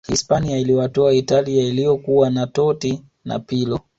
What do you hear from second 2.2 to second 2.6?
na